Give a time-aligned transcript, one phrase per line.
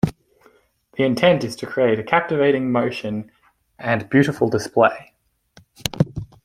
[0.93, 3.31] The intent is to create a captivating motion
[3.77, 5.13] and beautiful display.